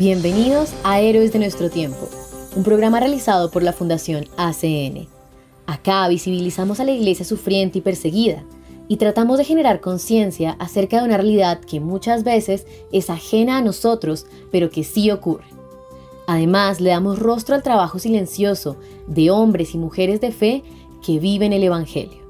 [0.00, 2.08] Bienvenidos a Héroes de nuestro tiempo,
[2.56, 5.06] un programa realizado por la Fundación ACN.
[5.66, 8.42] Acá visibilizamos a la iglesia sufriente y perseguida
[8.88, 13.60] y tratamos de generar conciencia acerca de una realidad que muchas veces es ajena a
[13.60, 15.44] nosotros, pero que sí ocurre.
[16.26, 20.64] Además, le damos rostro al trabajo silencioso de hombres y mujeres de fe
[21.04, 22.22] que viven el Evangelio.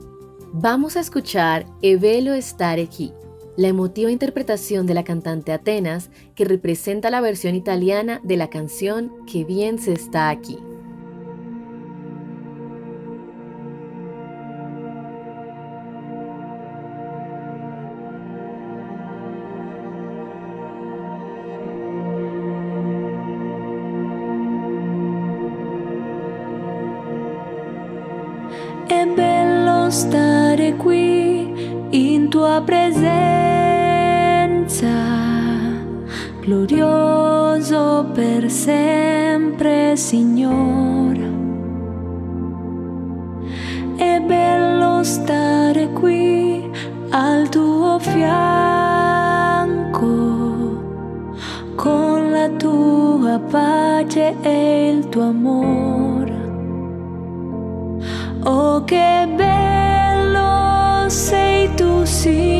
[0.52, 3.12] Vamos a escuchar Evelo estar aquí,
[3.56, 9.12] la emotiva interpretación de la cantante Atenas que representa la versión italiana de la canción
[9.26, 10.58] Que bien se está aquí.
[28.88, 31.52] È bello stare qui
[31.92, 33.29] in tua presenza,
[36.50, 41.38] glorioso per sempre, Signore.
[43.94, 46.68] È bello stare qui
[47.10, 48.98] al tuo fianco,
[51.76, 56.38] con la tua pace e il tuo amore.
[58.42, 62.59] Oh, che bello sei tu, Signore.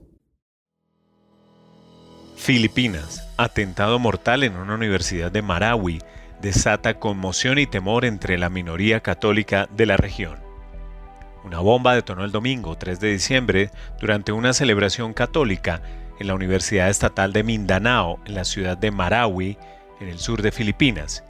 [2.41, 3.29] Filipinas.
[3.37, 6.01] Atentado mortal en una universidad de Marawi
[6.41, 10.39] desata conmoción y temor entre la minoría católica de la región.
[11.43, 13.69] Una bomba detonó el domingo 3 de diciembre
[13.99, 15.83] durante una celebración católica
[16.19, 19.59] en la Universidad Estatal de Mindanao, en la ciudad de Marawi,
[19.99, 21.23] en el sur de Filipinas.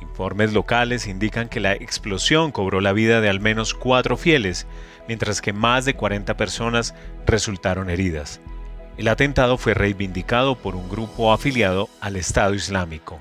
[0.00, 4.66] Informes locales indican que la explosión cobró la vida de al menos cuatro fieles,
[5.06, 6.94] mientras que más de 40 personas
[7.26, 8.40] resultaron heridas.
[8.96, 13.20] El atentado fue reivindicado por un grupo afiliado al Estado Islámico.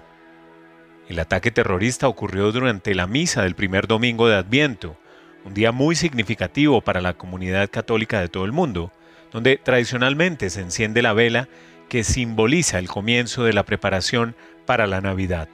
[1.10, 4.96] El ataque terrorista ocurrió durante la misa del primer domingo de Adviento,
[5.44, 8.94] un día muy significativo para la comunidad católica de todo el mundo,
[9.34, 11.50] donde tradicionalmente se enciende la vela
[11.90, 14.34] que simboliza el comienzo de la preparación
[14.66, 15.50] para la Navidad.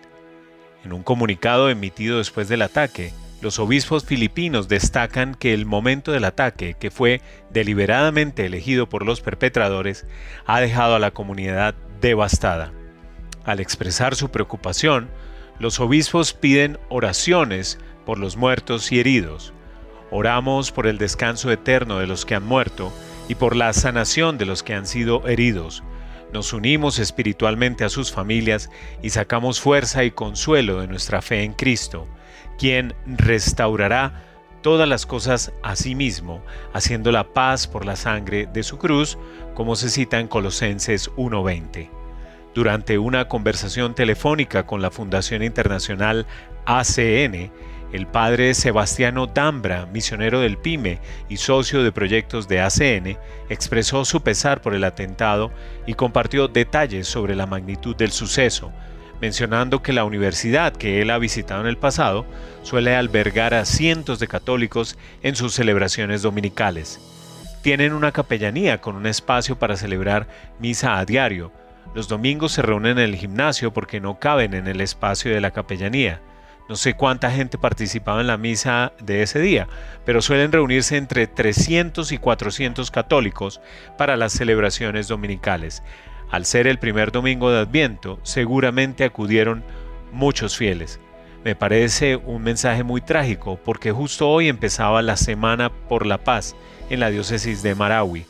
[0.85, 3.11] En un comunicado emitido después del ataque,
[3.41, 9.22] los obispos filipinos destacan que el momento del ataque, que fue deliberadamente elegido por los
[9.22, 10.06] perpetradores,
[10.46, 12.72] ha dejado a la comunidad devastada.
[13.44, 15.09] Al expresar su preocupación,
[15.57, 19.53] los obispos piden oraciones por los muertos y heridos.
[20.12, 22.94] Oramos por el descanso eterno de los que han muerto
[23.28, 25.84] y por la sanación de los que han sido heridos.
[26.31, 28.69] Nos unimos espiritualmente a sus familias
[29.02, 32.08] y sacamos fuerza y consuelo de nuestra fe en Cristo,
[32.57, 34.23] quien restaurará
[34.62, 36.41] todas las cosas a sí mismo,
[36.73, 39.17] haciendo la paz por la sangre de su cruz,
[39.56, 41.90] como se cita en Colosenses 1.20.
[42.53, 46.28] Durante una conversación telefónica con la Fundación Internacional
[46.66, 47.52] ACN,
[47.93, 53.17] el padre Sebastiano Dambra, misionero del PYME y socio de proyectos de ACN,
[53.49, 55.52] expresó su pesar por el atentado
[55.85, 58.72] y compartió detalles sobre la magnitud del suceso,
[59.22, 62.26] mencionando que la universidad que él ha visitado en el pasado
[62.64, 67.00] suele albergar a cientos de católicos en sus celebraciones dominicales.
[67.62, 70.28] Tienen una capellanía con un espacio para celebrar
[70.59, 71.52] misa a diario.
[71.94, 75.52] Los domingos se reúnen en el gimnasio porque no caben en el espacio de la
[75.52, 76.20] capellanía.
[76.68, 79.68] No sé cuánta gente participaba en la misa de ese día,
[80.06, 83.62] pero suelen reunirse entre 300 y 400 católicos
[83.97, 85.84] para las celebraciones dominicales.
[86.31, 89.63] Al ser el primer domingo de Adviento, seguramente acudieron
[90.11, 90.99] muchos fieles.
[91.43, 96.55] Me parece un mensaje muy trágico porque justo hoy empezaba la Semana por la Paz
[96.89, 98.25] en la diócesis de Marawi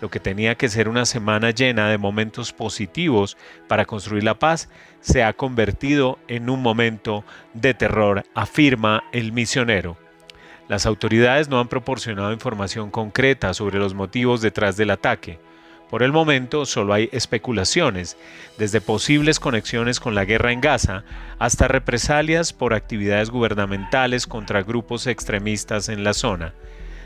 [0.00, 3.36] lo que tenía que ser una semana llena de momentos positivos
[3.66, 4.68] para construir la paz,
[5.00, 7.24] se ha convertido en un momento
[7.54, 9.96] de terror, afirma el misionero.
[10.68, 15.38] Las autoridades no han proporcionado información concreta sobre los motivos detrás del ataque.
[15.90, 18.16] Por el momento solo hay especulaciones,
[18.58, 21.04] desde posibles conexiones con la guerra en Gaza
[21.38, 26.54] hasta represalias por actividades gubernamentales contra grupos extremistas en la zona.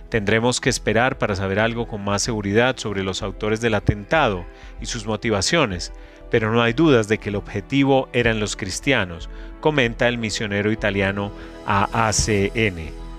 [0.08, 4.46] Tendremos que esperar para saber algo con más seguridad sobre los autores del atentado
[4.80, 5.92] y sus motivaciones,
[6.30, 9.28] pero no hay dudas de que el objetivo eran los cristianos,
[9.60, 11.30] comenta el misionero italiano
[11.66, 13.09] AACN.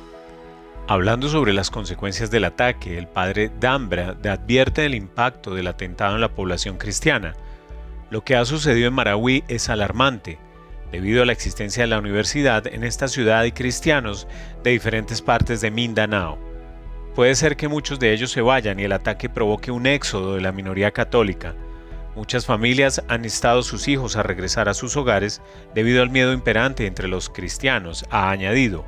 [0.88, 6.22] Hablando sobre las consecuencias del ataque, el padre Dambra advierte del impacto del atentado en
[6.22, 7.34] la población cristiana.
[8.10, 10.38] Lo que ha sucedido en Marawi es alarmante.
[10.92, 14.28] Debido a la existencia de la universidad, en esta ciudad hay cristianos
[14.64, 16.52] de diferentes partes de Mindanao
[17.16, 20.42] Puede ser que muchos de ellos se vayan y el ataque provoque un éxodo de
[20.42, 21.56] la minoría católica.
[22.16, 25.42] Muchas familias han instado a sus hijos a regresar a sus hogares
[25.76, 28.86] debido al miedo imperante entre los cristianos, ha añadido.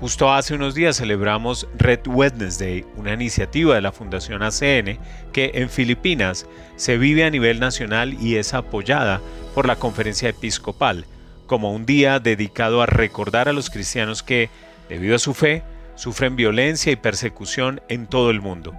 [0.00, 4.98] Justo hace unos días celebramos Red Wednesday, una iniciativa de la Fundación ACN
[5.32, 6.46] que en Filipinas
[6.76, 9.22] se vive a nivel nacional y es apoyada
[9.54, 11.06] por la Conferencia Episcopal,
[11.46, 14.50] como un día dedicado a recordar a los cristianos que,
[14.90, 15.62] debido a su fe,
[15.94, 18.74] sufren violencia y persecución en todo el mundo.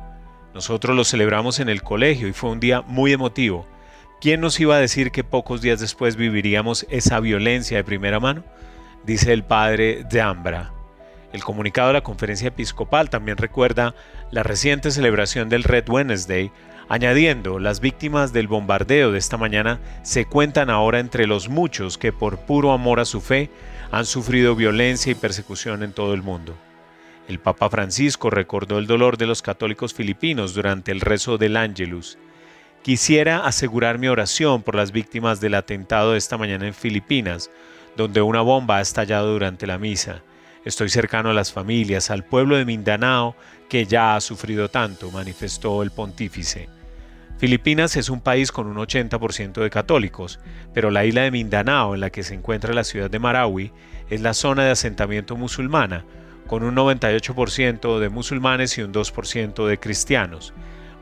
[0.54, 3.66] Nosotros lo celebramos en el colegio y fue un día muy emotivo.
[4.22, 8.44] ¿Quién nos iba a decir que pocos días después viviríamos esa violencia de primera mano?
[9.04, 10.77] Dice el padre de Ambra.
[11.38, 13.94] El comunicado de la conferencia episcopal también recuerda
[14.32, 16.50] la reciente celebración del Red Wednesday,
[16.90, 22.12] añadiendo las víctimas del bombardeo de esta mañana se cuentan ahora entre los muchos que
[22.12, 23.52] por puro amor a su fe
[23.92, 26.58] han sufrido violencia y persecución en todo el mundo.
[27.28, 32.18] El Papa Francisco recordó el dolor de los católicos filipinos durante el rezo del Ángelus.
[32.82, 37.52] Quisiera asegurar mi oración por las víctimas del atentado de esta mañana en Filipinas,
[37.96, 40.24] donde una bomba ha estallado durante la misa.
[40.68, 43.38] Estoy cercano a las familias, al pueblo de Mindanao,
[43.70, 46.68] que ya ha sufrido tanto, manifestó el pontífice.
[47.38, 50.42] Filipinas es un país con un 80% de católicos,
[50.74, 53.72] pero la isla de Mindanao, en la que se encuentra la ciudad de Marawi,
[54.10, 56.04] es la zona de asentamiento musulmana,
[56.48, 60.54] con un 98% de musulmanes y un 2% de cristianos.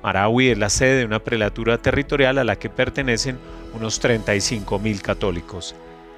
[0.03, 3.39] Marawi es la sede de una prelatura territorial a la que pertenecen
[3.73, 5.75] unos 35.000 católicos.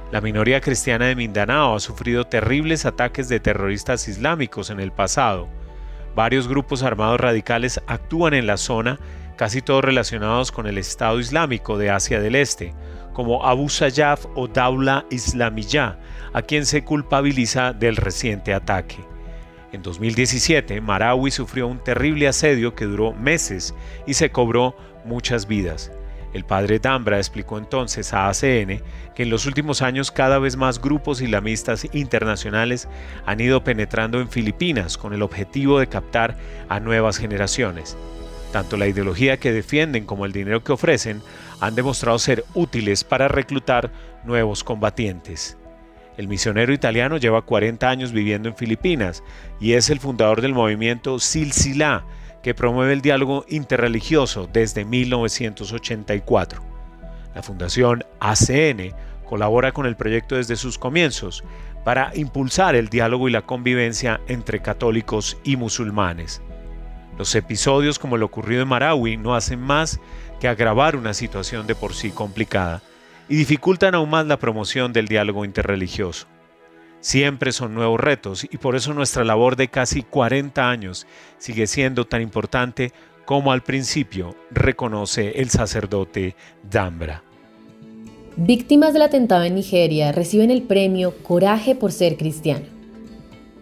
[0.09, 5.49] La minoría cristiana de Mindanao ha sufrido terribles ataques de terroristas islámicos en el pasado.
[6.15, 8.99] Varios grupos armados radicales actúan en la zona,
[9.35, 12.73] casi todos relacionados con el Estado Islámico de Asia del Este,
[13.11, 15.99] como Abu Sayyaf o Daula Islamiyah,
[16.31, 18.97] a quien se culpabiliza del reciente ataque.
[19.73, 23.75] En 2017, Marawi sufrió un terrible asedio que duró meses
[24.05, 24.73] y se cobró
[25.03, 25.91] muchas vidas.
[26.37, 28.83] El padre Dambra explicó entonces a ACN
[29.15, 32.87] que en los últimos años cada vez más grupos islamistas internacionales
[33.25, 36.37] han ido penetrando en Filipinas con el objetivo de captar
[36.69, 37.97] a nuevas generaciones.
[38.51, 41.23] Tanto la ideología que defienden como el dinero que ofrecen
[41.59, 43.89] han demostrado ser útiles para reclutar
[44.23, 45.57] nuevos combatientes.
[46.17, 49.23] El misionero italiano lleva 40 años viviendo en Filipinas
[49.59, 52.05] y es el fundador del movimiento Silsila,
[52.41, 56.61] que promueve el diálogo interreligioso desde 1984.
[57.35, 58.93] La Fundación ACN
[59.25, 61.43] colabora con el proyecto desde sus comienzos
[61.83, 66.41] para impulsar el diálogo y la convivencia entre católicos y musulmanes.
[67.17, 69.99] Los episodios como lo ocurrido en Marawi no hacen más
[70.39, 72.81] que agravar una situación de por sí complicada
[73.27, 76.27] y dificultan aún más la promoción del diálogo interreligioso.
[77.07, 82.03] Siempre son nuevos retos y por eso nuestra labor de casi 40 años sigue siendo
[82.03, 82.91] tan importante
[83.23, 86.35] como al principio reconoce el sacerdote
[86.69, 87.23] Dambra.
[88.35, 92.65] Víctimas del atentado en Nigeria reciben el premio Coraje por ser cristiano.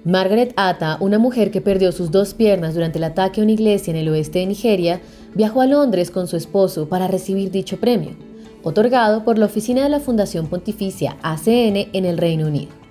[0.06, 3.92] Margaret Atta, una mujer que perdió sus dos piernas durante el ataque a una iglesia
[3.92, 5.02] en el oeste de Nigeria,
[5.36, 8.16] viajó a Londres con su esposo para recibir dicho premio
[8.64, 12.85] otorgado por la Oficina de la Fundación Pontificia ACN en el Reino Unido.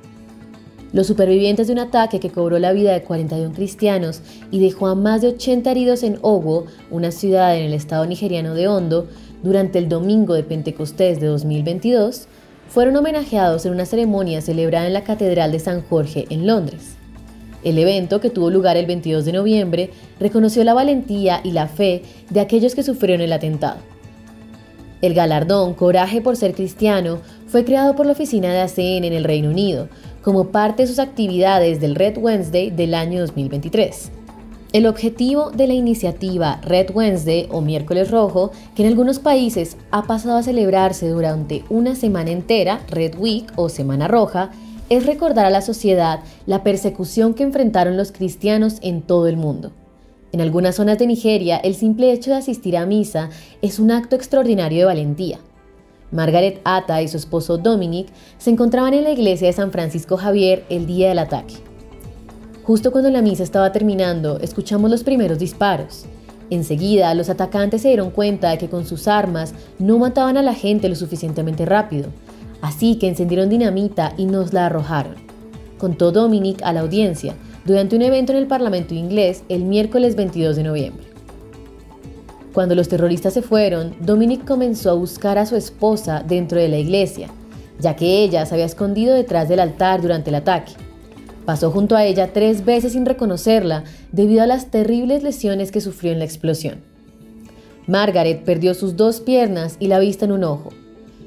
[0.94, 4.20] Los supervivientes de un ataque que cobró la vida de 41 cristianos
[4.52, 8.54] y dejó a más de 80 heridos en Owo, una ciudad en el estado nigeriano
[8.54, 9.08] de Ondo,
[9.42, 12.28] durante el domingo de Pentecostés de 2022,
[12.68, 16.94] fueron homenajeados en una ceremonia celebrada en la Catedral de San Jorge en Londres.
[17.64, 22.02] El evento, que tuvo lugar el 22 de noviembre, reconoció la valentía y la fe
[22.30, 23.78] de aquellos que sufrieron el atentado.
[25.02, 29.24] El galardón Coraje por ser cristiano fue creado por la oficina de ACN en el
[29.24, 29.88] Reino Unido
[30.24, 34.10] como parte de sus actividades del Red Wednesday del año 2023.
[34.72, 40.04] El objetivo de la iniciativa Red Wednesday o Miércoles Rojo, que en algunos países ha
[40.04, 44.50] pasado a celebrarse durante una semana entera, Red Week o Semana Roja,
[44.88, 49.72] es recordar a la sociedad la persecución que enfrentaron los cristianos en todo el mundo.
[50.32, 53.28] En algunas zonas de Nigeria, el simple hecho de asistir a misa
[53.62, 55.38] es un acto extraordinario de valentía.
[56.14, 58.06] Margaret Atta y su esposo Dominic
[58.38, 61.56] se encontraban en la iglesia de San Francisco Javier el día del ataque.
[62.62, 66.06] Justo cuando la misa estaba terminando, escuchamos los primeros disparos.
[66.50, 70.54] Enseguida, los atacantes se dieron cuenta de que con sus armas no mataban a la
[70.54, 72.10] gente lo suficientemente rápido,
[72.62, 75.16] así que encendieron dinamita y nos la arrojaron.
[75.78, 80.54] Contó Dominic a la audiencia durante un evento en el Parlamento inglés el miércoles 22
[80.54, 81.13] de noviembre.
[82.54, 86.78] Cuando los terroristas se fueron, Dominic comenzó a buscar a su esposa dentro de la
[86.78, 87.28] iglesia,
[87.80, 90.72] ya que ella se había escondido detrás del altar durante el ataque.
[91.44, 93.82] Pasó junto a ella tres veces sin reconocerla
[94.12, 96.80] debido a las terribles lesiones que sufrió en la explosión.
[97.88, 100.70] Margaret perdió sus dos piernas y la vista en un ojo.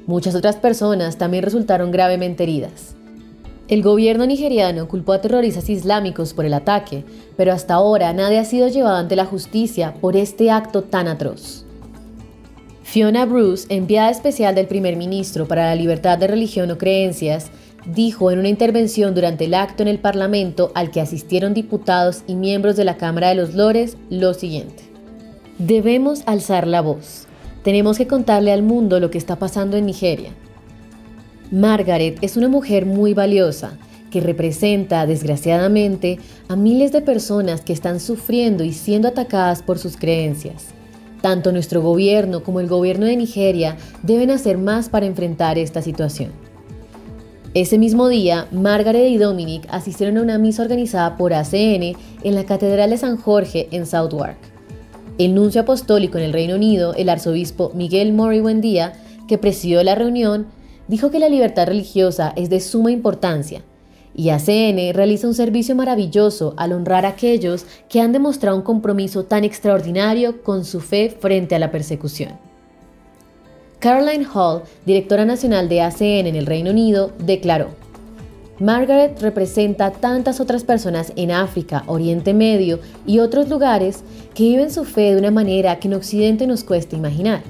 [0.06, 2.96] Muchas otras personas también resultaron gravemente heridas.
[3.68, 7.04] El gobierno nigeriano culpó a terroristas islámicos por el ataque,
[7.36, 11.66] pero hasta ahora nadie ha sido llevado ante la justicia por este acto tan atroz.
[12.82, 17.50] Fiona Bruce, enviada especial del primer ministro para la libertad de religión o creencias,
[17.84, 22.36] dijo en una intervención durante el acto en el Parlamento al que asistieron diputados y
[22.36, 24.84] miembros de la Cámara de los Lores lo siguiente.
[25.58, 27.26] Debemos alzar la voz.
[27.62, 30.30] Tenemos que contarle al mundo lo que está pasando en Nigeria.
[31.50, 33.78] Margaret es una mujer muy valiosa
[34.10, 39.96] que representa, desgraciadamente, a miles de personas que están sufriendo y siendo atacadas por sus
[39.96, 40.66] creencias.
[41.22, 46.32] Tanto nuestro gobierno como el gobierno de Nigeria deben hacer más para enfrentar esta situación.
[47.54, 52.44] Ese mismo día, Margaret y Dominic asistieron a una misa organizada por ACN en la
[52.44, 54.36] Catedral de San Jorge en Southwark.
[55.16, 58.92] El nuncio apostólico en el Reino Unido, el arzobispo Miguel Mori Buendía,
[59.26, 60.46] que presidió la reunión,
[60.88, 63.62] dijo que la libertad religiosa es de suma importancia
[64.18, 69.24] y ACN realiza un servicio maravilloso al honrar a aquellos que han demostrado un compromiso
[69.24, 72.32] tan extraordinario con su fe frente a la persecución.
[73.78, 77.68] Caroline Hall, directora nacional de ACN en el Reino Unido, declaró,
[78.58, 84.02] Margaret representa tantas otras personas en África, Oriente Medio y otros lugares
[84.34, 87.42] que viven su fe de una manera que en Occidente nos cuesta imaginar.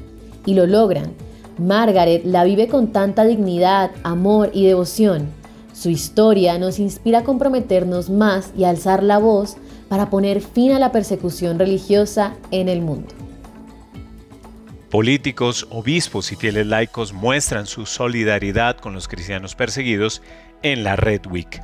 [0.44, 1.12] Y lo logran.
[1.58, 5.28] Margaret la vive con tanta dignidad, amor y devoción.
[5.72, 9.56] Su historia nos inspira a comprometernos más y alzar la voz
[9.88, 13.08] para poner fin a la persecución religiosa en el mundo.
[14.90, 20.22] Políticos, obispos y fieles laicos muestran su solidaridad con los cristianos perseguidos
[20.62, 21.60] en la Red Week.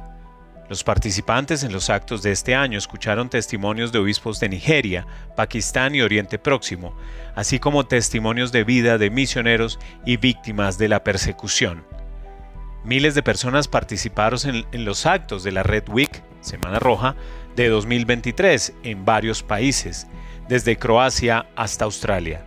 [0.68, 5.06] Los participantes en los actos de este año escucharon testimonios de obispos de Nigeria,
[5.36, 6.96] Pakistán y Oriente Próximo,
[7.34, 11.84] así como testimonios de vida de misioneros y víctimas de la persecución.
[12.82, 14.38] Miles de personas participaron
[14.72, 17.14] en, los actos de la Red Week, Semana Roja,
[17.56, 20.06] de 2023 en varios países,
[20.48, 22.44] desde Croacia hasta Australia.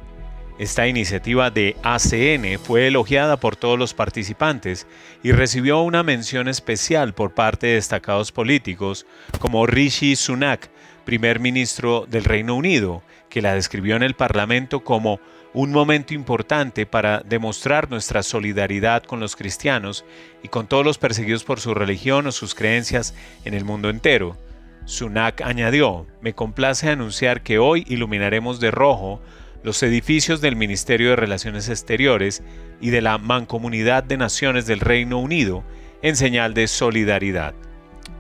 [0.59, 4.87] Esta iniciativa de ACN fue elogiada por todos los participantes
[5.21, 9.05] y recibió una mención especial por parte de destacados políticos
[9.37, 10.71] como Rishi Sunak,
[11.05, 15.19] primer ministro del Reino Unido, que la describió en el Parlamento como
[15.53, 20.05] un momento importante para demostrar nuestra solidaridad con los cristianos
[20.41, 23.13] y con todos los perseguidos por su religión o sus creencias
[23.45, 24.35] en el mundo entero.
[24.85, 29.21] Sunak añadió, me complace anunciar que hoy iluminaremos de rojo
[29.67, 32.41] los edificios del Ministerio de Relaciones Exteriores
[32.79, 35.65] y de la Mancomunidad de Naciones del Reino Unido
[36.01, 37.53] en señal de solidaridad.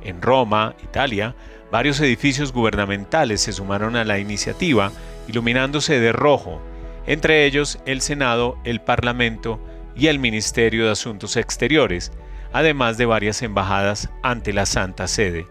[0.03, 1.37] En Roma, Italia,
[1.71, 4.91] varios edificios gubernamentales se sumaron a la iniciativa,
[5.29, 6.61] iluminándose de rojo,
[7.05, 9.57] entre ellos el Senado, el Parlamento
[9.95, 12.11] y el Ministerio de Asuntos Exteriores,
[12.51, 15.47] además de varias embajadas ante la Santa Sede.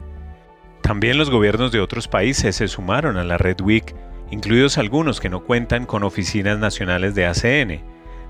[0.82, 3.94] También los gobiernos de otros países se sumaron a la Red Week
[4.30, 7.82] incluidos algunos que no cuentan con oficinas nacionales de ACN.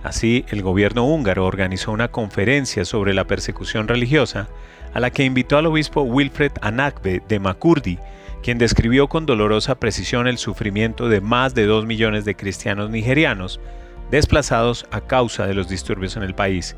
[0.02, 4.48] Así, el gobierno húngaro organizó una conferencia sobre la persecución religiosa
[4.94, 7.98] a la que invitó al obispo Wilfred Anakbe de Makurdi,
[8.42, 13.60] quien describió con dolorosa precisión el sufrimiento de más de dos millones de cristianos nigerianos
[14.10, 16.76] desplazados a causa de los disturbios en el país.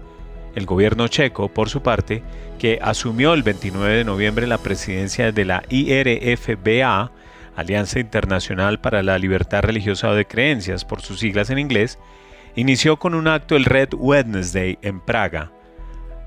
[0.55, 2.23] El gobierno checo, por su parte,
[2.59, 7.13] que asumió el 29 de noviembre la presidencia de la IRFBA,
[7.59, 11.99] Alianza Internacional para la Libertad Religiosa o de Creencias, por sus siglas en inglés,
[12.55, 15.51] inició con un acto el Red Wednesday en Praga.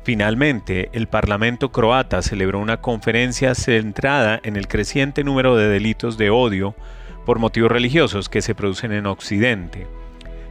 [0.03, 6.29] Finalmente, el Parlamento croata celebró una conferencia centrada en el creciente número de delitos de
[6.29, 6.75] odio
[7.25, 9.87] por motivos religiosos que se producen en Occidente,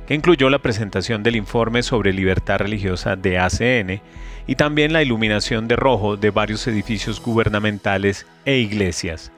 [0.07, 4.01] que incluyó la presentación del informe sobre libertad religiosa de ACN
[4.47, 9.31] y también la iluminación de rojo de varios edificios gubernamentales e iglesias.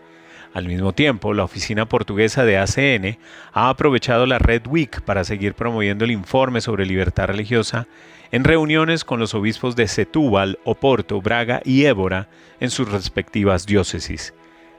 [0.55, 3.19] Al mismo tiempo, la oficina portuguesa de ACN
[3.53, 7.87] ha aprovechado la Red Week para seguir promoviendo el informe sobre libertad religiosa
[8.33, 12.29] en reuniones con los obispos de Setúbal, Oporto, Braga y Évora
[12.61, 14.35] en sus respectivas diócesis.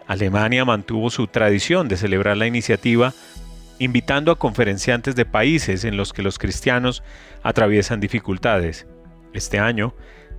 [0.05, 3.13] Alemania mantuvo su tradición de celebrar la iniciativa
[3.79, 7.03] invitando a conferenciantes de países en los que los cristianos
[7.41, 8.85] atraviesan dificultades.
[9.33, 9.95] Este año,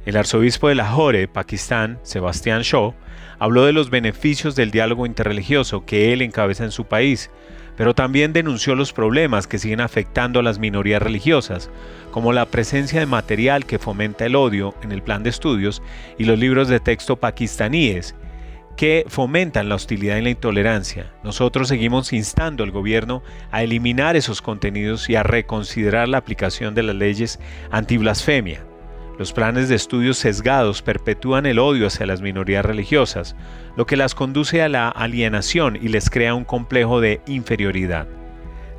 [0.06, 2.94] el arzobispo de Lahore, Pakistán, Sebastián Shaw,
[3.38, 7.30] habló de los beneficios del diálogo interreligioso que él encabeza en su país,
[7.76, 11.70] pero también denunció los problemas que siguen afectando a las minorías religiosas,
[12.10, 15.82] como la presencia de material que fomenta el odio en el plan de estudios
[16.18, 18.14] y los libros de texto pakistaníes
[18.76, 21.12] que fomentan la hostilidad y la intolerancia.
[21.22, 26.82] Nosotros seguimos instando al gobierno a eliminar esos contenidos y a reconsiderar la aplicación de
[26.82, 27.38] las leyes
[27.70, 28.73] antiblasfemia.
[29.16, 33.36] Los planes de estudios sesgados perpetúan el odio hacia las minorías religiosas,
[33.76, 38.08] lo que las conduce a la alienación y les crea un complejo de inferioridad.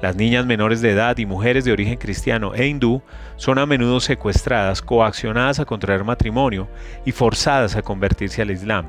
[0.02, 3.02] Las niñas menores de edad y mujeres de origen cristiano e hindú
[3.38, 6.68] son a menudo secuestradas, coaccionadas a contraer matrimonio
[7.06, 8.88] y forzadas a convertirse al Islam.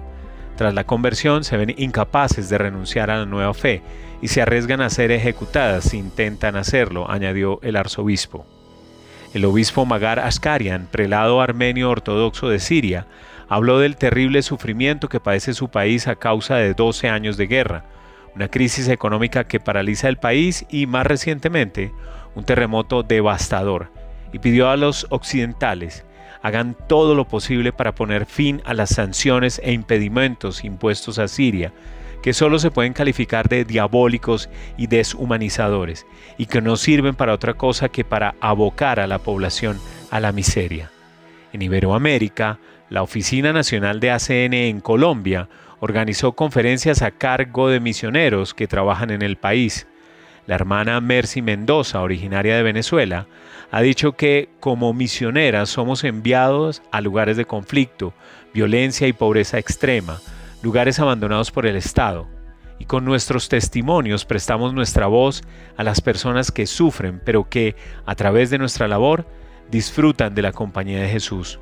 [0.57, 3.83] Tras la conversión se ven incapaces de renunciar a la nueva fe
[4.21, 8.56] y se arriesgan a ser ejecutadas si intentan hacerlo, añadió el arzobispo.
[9.35, 13.07] El obispo Magar Askarian, prelado armenio ortodoxo de Siria,
[13.49, 17.85] habló del terrible sufrimiento que padece su país a causa de 12 años de guerra,
[18.35, 21.93] una crisis económica que paraliza el país y, más recientemente,
[22.35, 23.91] un terremoto devastador,
[24.33, 26.05] y pidió a los occidentales
[26.47, 31.73] hagan todo lo posible para poner fin a las sanciones e impedimentos impuestos a Siria,
[32.27, 37.55] que solo se pueden calificar de diabólicos y deshumanizadores, y que no sirven para otra
[37.55, 39.79] cosa que para abocar a la población
[40.11, 40.91] a la miseria.
[41.53, 42.59] En Iberoamérica,
[42.91, 49.11] la Oficina Nacional de ACN en Colombia organizó conferencias a cargo de misioneros que trabajan
[49.11, 49.87] en el país.
[50.49, 53.29] La hermana Mercy Mendoza, originaria de Venezuela,
[53.71, 58.15] ha dicho que como misioneras somos enviados a lugares de conflicto,
[58.53, 60.19] violencia y pobreza extrema,
[60.63, 62.27] lugares abandonados por el Estado.
[62.79, 65.43] Y con nuestros testimonios prestamos nuestra voz
[65.77, 69.27] a las personas que sufren, pero que, a través de nuestra labor,
[69.71, 71.59] disfrutan de la compañía de Jesús.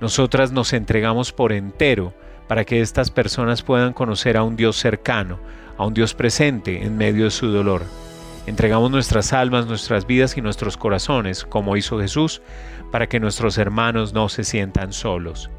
[0.00, 2.12] Nosotras nos entregamos por entero
[2.48, 5.38] para que estas personas puedan conocer a un Dios cercano,
[5.78, 7.82] a un Dios presente en medio de su dolor.
[8.46, 12.42] Entregamos nuestras almas, nuestras vidas y nuestros corazones, como hizo Jesús,
[12.92, 15.50] para que nuestros hermanos no se sientan solos.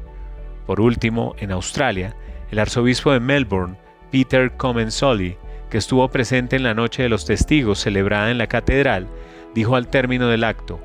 [0.66, 2.16] Por último, en Australia,
[2.50, 3.76] el arzobispo de Melbourne,
[4.10, 5.36] Peter Comensoli,
[5.70, 9.06] que estuvo presente en la Noche de los Testigos celebrada en la catedral,
[9.54, 10.80] dijo al término del acto,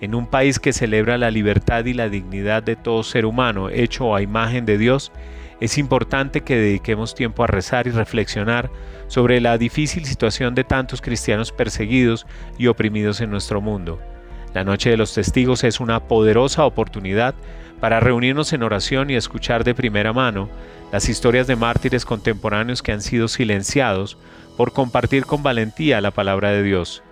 [0.00, 4.14] en un país que celebra la libertad y la dignidad de todo ser humano hecho
[4.14, 5.12] a imagen de Dios,
[5.60, 8.70] es importante que dediquemos tiempo a rezar y reflexionar
[9.06, 12.26] sobre la difícil situación de tantos cristianos perseguidos
[12.58, 14.00] y oprimidos en nuestro mundo.
[14.52, 17.34] La Noche de los Testigos es una poderosa oportunidad
[17.84, 20.48] para reunirnos en oración y escuchar de primera mano
[20.90, 24.16] las historias de mártires contemporáneos que han sido silenciados
[24.56, 27.02] por compartir con valentía la palabra de Dios.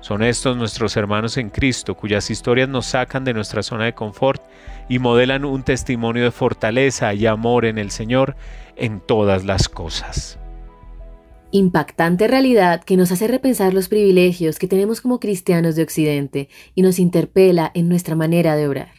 [0.00, 4.42] Son estos nuestros hermanos en Cristo, cuyas historias nos sacan de nuestra zona de confort
[4.88, 8.34] y modelan un testimonio de fortaleza y amor en el Señor
[8.74, 10.40] en todas las cosas.
[11.52, 16.82] Impactante realidad que nos hace repensar los privilegios que tenemos como cristianos de Occidente y
[16.82, 18.95] nos interpela en nuestra manera de orar.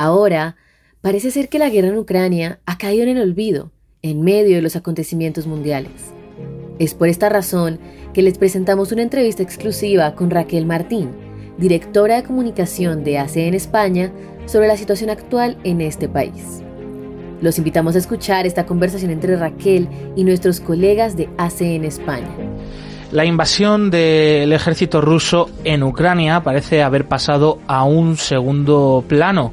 [0.00, 0.56] Ahora,
[1.00, 4.62] Parece ser que la guerra en Ucrania ha caído en el olvido en medio de
[4.62, 6.12] los acontecimientos mundiales.
[6.78, 7.80] Es por esta razón
[8.12, 11.10] que les presentamos una entrevista exclusiva con Raquel Martín,
[11.56, 14.12] directora de comunicación de ACE en España,
[14.44, 16.62] sobre la situación actual en este país.
[17.40, 22.28] Los invitamos a escuchar esta conversación entre Raquel y nuestros colegas de ACE en España.
[23.10, 29.52] La invasión del ejército ruso en Ucrania parece haber pasado a un segundo plano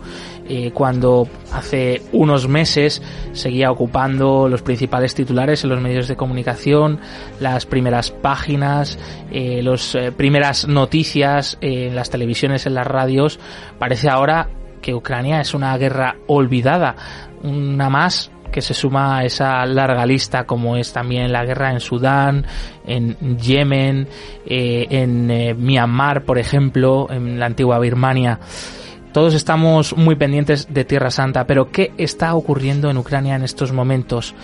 [0.49, 3.01] eh, cuando hace unos meses
[3.33, 6.99] seguía ocupando los principales titulares en los medios de comunicación,
[7.39, 8.97] las primeras páginas,
[9.31, 13.39] eh, las eh, primeras noticias en las televisiones, en las radios,
[13.79, 14.49] parece ahora
[14.81, 16.95] que Ucrania es una guerra olvidada,
[17.43, 21.79] una más que se suma a esa larga lista como es también la guerra en
[21.79, 22.45] Sudán,
[22.85, 24.07] en Yemen,
[24.45, 28.39] eh, en eh, Myanmar, por ejemplo, en la antigua Birmania.
[29.17, 33.71] Todos estamos muy pendientes de Tierra Santa, pero ¿qué está ocurriendo en Ucrania en estos
[33.71, 34.35] momentos?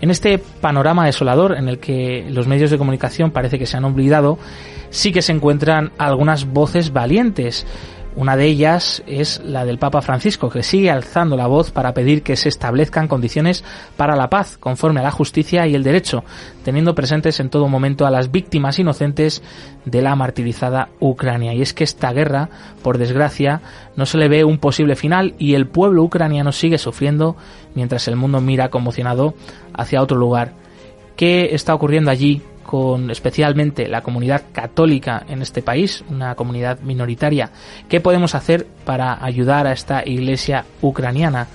[0.00, 3.86] En este panorama desolador en el que los medios de comunicación parece que se han
[3.86, 4.38] olvidado,
[4.90, 7.66] sí que se encuentran algunas voces valientes.
[8.16, 12.24] Una de ellas es la del Papa Francisco, que sigue alzando la voz para pedir
[12.24, 13.62] que se establezcan condiciones
[13.96, 16.24] para la paz, conforme a la justicia y el derecho,
[16.64, 19.42] teniendo presentes en todo momento a las víctimas inocentes
[19.84, 21.54] de la martirizada Ucrania.
[21.54, 22.50] Y es que esta guerra,
[22.82, 23.60] por desgracia,
[23.94, 27.36] no se le ve un posible final y el pueblo ucraniano sigue sufriendo
[27.76, 29.34] mientras el mundo mira conmocionado
[29.72, 30.52] hacia otro lugar.
[31.14, 32.42] ¿Qué está ocurriendo allí?
[32.70, 37.50] Con especialmente la comunidad católica en este país, una comunidad minoritaria.
[37.88, 41.48] ¿Qué podemos hacer para ayudar a esta iglesia ucraniana?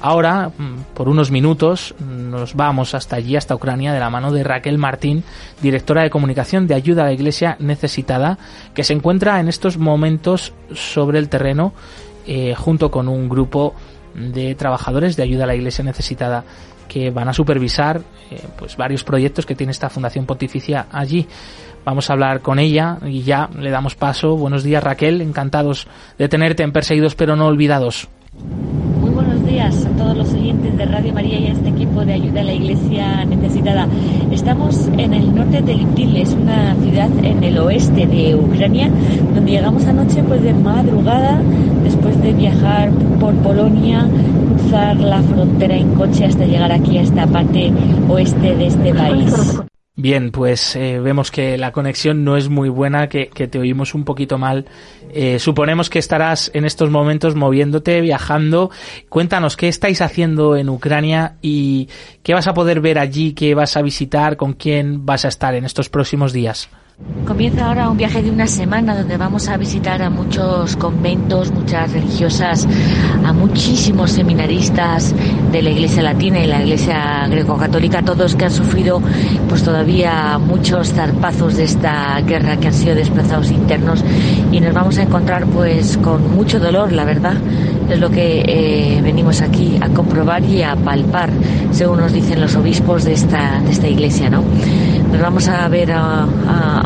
[0.00, 4.44] Ahora, mm, por unos minutos, nos vamos hasta allí, hasta Ucrania, de la mano de
[4.44, 5.24] Raquel Martín,
[5.60, 8.38] directora de comunicación de ayuda a la Iglesia necesitada,
[8.72, 11.72] que se encuentra en estos momentos sobre el terreno
[12.28, 13.74] eh, junto con un grupo
[14.14, 16.44] de trabajadores de ayuda a la Iglesia necesitada
[16.88, 21.26] que van a supervisar eh, pues varios proyectos que tiene esta Fundación Pontificia allí.
[21.84, 24.36] Vamos a hablar con ella y ya le damos paso.
[24.36, 25.86] Buenos días Raquel, encantados
[26.18, 28.08] de tenerte en Perseguidos pero no olvidados.
[29.10, 32.12] Muy buenos días a todos los oyentes de Radio María y a este equipo de
[32.12, 33.88] ayuda a la Iglesia necesitada.
[34.30, 38.88] Estamos en el norte de Liptil, es una ciudad en el oeste de Ucrania,
[39.34, 41.42] donde llegamos anoche pues de madrugada,
[41.82, 44.06] después de viajar por Polonia,
[44.56, 47.72] cruzar la frontera en coche hasta llegar aquí a esta parte
[48.08, 49.60] oeste de este país.
[49.96, 54.04] Bien, pues eh, vemos que la conexión no es muy buena, que, te oímos un
[54.04, 54.66] poquito mal.
[55.12, 58.70] Eh, suponemos que estarás en estos momentos moviéndote, viajando.
[59.08, 61.88] Cuéntanos qué estáis haciendo en Ucrania y
[62.22, 65.54] qué vas a poder ver allí, qué vas a visitar, con quién vas a estar
[65.54, 66.70] en estos próximos días.
[67.26, 71.92] Comienza ahora un viaje de una semana donde vamos a visitar a muchos conventos, muchas
[71.92, 72.68] religiosas,
[73.24, 75.14] a muchísimos seminaristas
[75.50, 79.00] de la Iglesia Latina y la Iglesia Greco-Católica, todos que han sufrido
[79.48, 84.04] pues todavía muchos zarpazos de esta guerra, que han sido desplazados internos
[84.50, 87.34] y nos vamos a encontrar pues con mucho dolor, la verdad.
[87.90, 91.30] Es lo que eh, venimos aquí a comprobar y a palpar,
[91.72, 94.44] según nos dicen los obispos de esta, de esta iglesia, ¿no?
[95.10, 96.26] Nos vamos a ver a,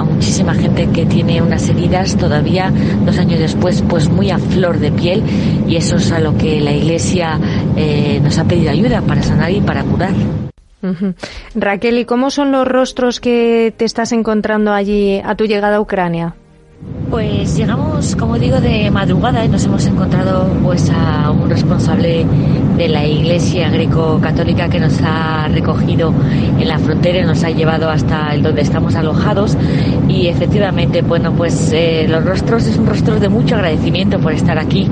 [0.02, 2.72] muchísima gente que tiene unas heridas todavía
[3.04, 5.22] dos años después pues muy a flor de piel
[5.66, 7.38] y eso es a lo que la Iglesia
[7.76, 10.12] eh, nos ha pedido ayuda para sanar y para curar.
[11.54, 15.80] Raquel, ¿y cómo son los rostros que te estás encontrando allí a tu llegada a
[15.80, 16.34] Ucrania?
[17.14, 22.26] Pues llegamos, como digo, de madrugada y nos hemos encontrado pues a un responsable
[22.76, 26.12] de la Iglesia Greco-Católica que nos ha recogido
[26.58, 29.56] en la frontera y nos ha llevado hasta el donde estamos alojados
[30.08, 34.58] y efectivamente, bueno, pues eh, los rostros es un rostro de mucho agradecimiento por estar
[34.58, 34.88] aquí,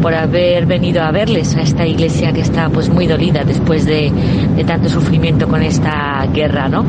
[0.00, 4.10] por haber venido a verles a esta iglesia que está pues muy dolida después de,
[4.66, 6.84] tanto sufrimiento con esta guerra, ¿no?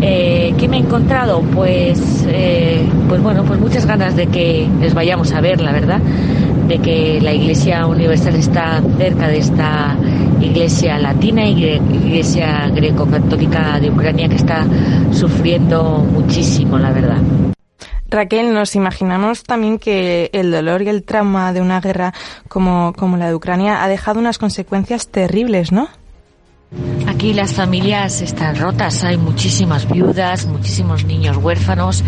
[0.00, 1.40] Eh, ¿Qué me he encontrado?
[1.54, 6.00] Pues, eh, pues bueno, pues muchas ganas de que les vayamos a ver, la verdad,
[6.68, 9.96] de que la Iglesia Universal está cerca de esta
[10.40, 14.66] Iglesia Latina y Iglesia Greco-Católica de Ucrania que está
[15.12, 17.18] sufriendo muchísimo, la verdad.
[18.08, 22.14] Raquel, nos imaginamos también que el dolor y el trauma de una guerra
[22.48, 25.88] como, como la de Ucrania ha dejado unas consecuencias terribles, ¿no?
[27.06, 32.02] Aquí las familias están rotas, hay muchísimas viudas, muchísimos niños huérfanos,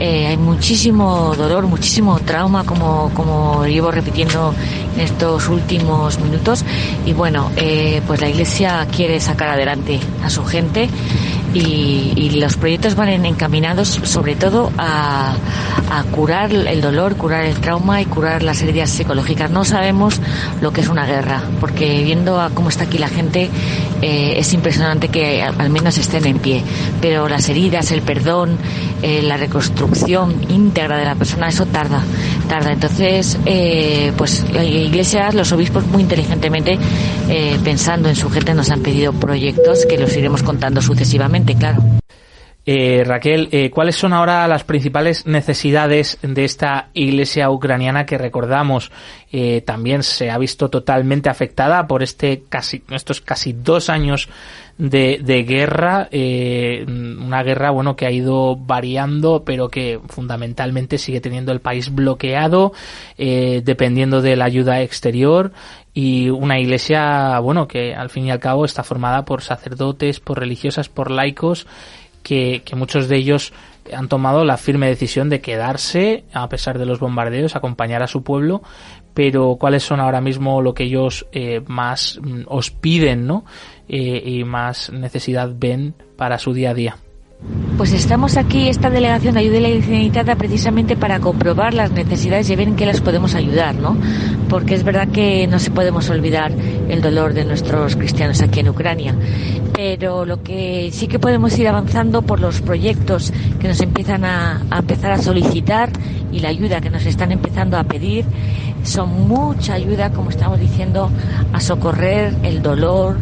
[0.00, 4.52] eh, hay muchísimo dolor, muchísimo trauma, como, como llevo repitiendo
[4.96, 6.64] en estos últimos minutos.
[7.06, 10.88] Y bueno, eh, pues la Iglesia quiere sacar adelante a su gente
[11.54, 15.34] y, los proyectos van encaminados sobre todo a,
[16.10, 19.50] curar el dolor, curar el trauma y curar las heridas psicológicas.
[19.50, 20.20] No sabemos
[20.60, 23.50] lo que es una guerra, porque viendo a cómo está aquí la gente
[24.02, 26.62] eh, es impresionante que al menos estén en pie,
[27.00, 28.58] pero las heridas, el perdón,
[29.00, 32.02] eh, la reconstrucción íntegra de la persona, eso tarda,
[32.48, 32.72] tarda.
[32.72, 36.78] Entonces, eh, pues la Iglesia, los obispos muy inteligentemente,
[37.64, 42.01] pensando en su gente, nos han pedido proyectos que los iremos contando sucesivamente claro.
[42.64, 48.92] Eh, Raquel, eh, ¿cuáles son ahora las principales necesidades de esta iglesia ucraniana que recordamos
[49.32, 54.28] eh, también se ha visto totalmente afectada por este casi estos casi dos años
[54.78, 61.52] de, de guerra, una guerra bueno que ha ido variando, pero que fundamentalmente sigue teniendo
[61.52, 62.72] el país bloqueado,
[63.16, 65.52] dependiendo de la ayuda exterior
[65.94, 70.38] y una iglesia bueno que al fin y al cabo está formada por sacerdotes, por
[70.38, 71.66] religiosas, por laicos
[72.22, 73.52] que, muchos de ellos
[73.92, 78.22] han tomado la firme decisión de quedarse a pesar de los bombardeos, acompañar a su
[78.22, 78.62] pueblo,
[79.14, 83.44] pero cuáles son ahora mismo lo que ellos eh, más mm, os piden, ¿no?
[83.88, 86.96] Eh, y más necesidad ven para su día a día.
[87.76, 92.68] Pues estamos aquí, esta delegación de ayuda ilimitada, precisamente para comprobar las necesidades y ver
[92.68, 93.96] en qué las podemos ayudar, ¿no?
[94.48, 98.68] Porque es verdad que no se podemos olvidar el dolor de nuestros cristianos aquí en
[98.68, 99.16] Ucrania.
[99.72, 104.62] Pero lo que sí que podemos ir avanzando por los proyectos que nos empiezan a,
[104.70, 105.90] a empezar a solicitar
[106.30, 108.24] y la ayuda que nos están empezando a pedir
[108.84, 111.10] son mucha ayuda, como estamos diciendo,
[111.52, 113.16] a socorrer el dolor,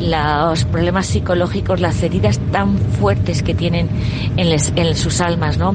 [0.00, 3.88] los problemas psicológicos, las heridas tan fuertes que tienen
[4.36, 5.74] en, sus almas, ¿no?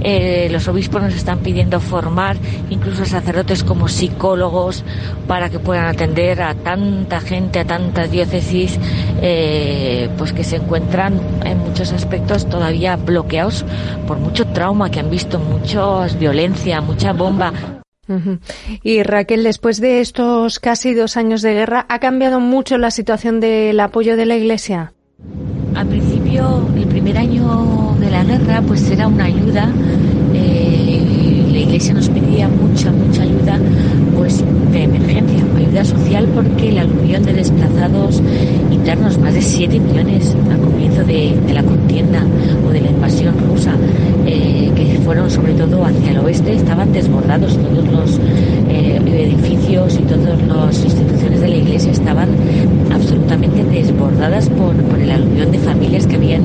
[0.00, 2.36] Eh, los obispos nos están pidiendo formar
[2.70, 4.84] incluso sacerdotes como psicólogos
[5.26, 8.78] para que puedan atender a tanta gente, a tantas diócesis,
[9.20, 13.64] eh, pues que se encuentran en muchos aspectos todavía bloqueados
[14.06, 17.52] por mucho trauma que han visto, mucha violencia, mucha bomba.
[18.82, 23.40] Y Raquel, después de estos casi dos años de guerra, ¿ha cambiado mucho la situación
[23.40, 24.92] del apoyo de la Iglesia?
[25.74, 29.72] Al principio, el primer año de la guerra, pues era una ayuda.
[30.34, 33.58] Eh, la Iglesia nos pedía mucha, mucha ayuda,
[34.16, 38.22] pues de emergencia, ayuda social, porque la aluvión de desplazados
[38.70, 42.24] internos, más de 7 millones al comienzo de, la contienda
[42.66, 43.74] o de la invasión rusa,
[44.26, 44.70] eh,
[45.28, 48.20] sobre todo hacia el oeste, estaban desbordados todos los
[48.68, 52.28] eh, edificios y todas las instituciones de la iglesia estaban
[52.92, 56.42] absolutamente desbordadas por, el aluvión de familias que habían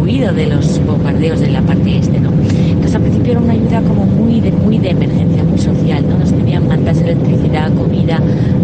[0.00, 2.30] huido de los bombardeos de la parte este, ¿no?
[2.30, 6.18] Entonces al principio era una ayuda como muy de, muy de emergencia, muy social, ¿no?
[6.18, 8.20] Nos tenían mantas, electricidad, comida,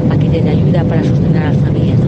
[0.08, 1.98] paquetes de ayuda para sostener a las familias.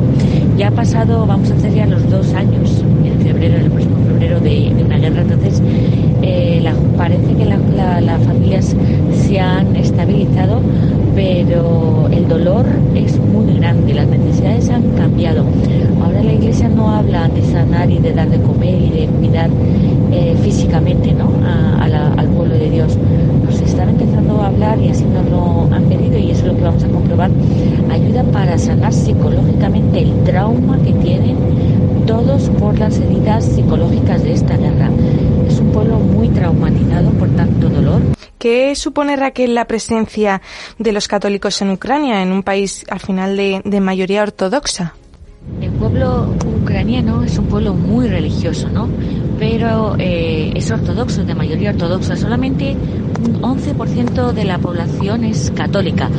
[0.56, 4.38] Ya ha pasado, vamos a hacer ya los dos años, en febrero, el próximo febrero,
[4.40, 5.60] de, una guerra, entonces
[6.22, 6.62] eh,
[6.96, 8.76] parece que las familias
[9.34, 10.60] se han estabilizado,
[11.12, 15.44] pero el dolor es muy grande, las necesidades han cambiado.
[16.04, 19.50] Ahora la iglesia no habla de sanar y de dar de comer y de cuidar
[20.12, 21.32] eh, físicamente ¿no?
[22.16, 22.96] al pueblo de Dios.
[23.44, 26.56] Nos están empezando a hablar y así nos lo han pedido y eso es lo
[26.56, 27.30] que vamos a comprobar.
[27.90, 31.38] Ayuda para sanar psicológicamente el trauma que tienen
[32.06, 34.90] todos por las heridas psicológicas de esta guerra.
[35.48, 38.14] Es un pueblo muy traumatizado por tanto dolor.
[38.44, 40.42] ¿Qué supone Raquel la presencia
[40.78, 44.92] de los católicos en Ucrania, en un país al final de, mayoría ortodoxa?
[45.62, 48.86] El pueblo ucraniano es un pueblo muy religioso, ¿no?
[49.38, 52.16] Pero eh, es ortodoxo, de mayoría ortodoxa.
[52.16, 52.76] Solamente
[53.24, 56.10] un 11% de la población es católica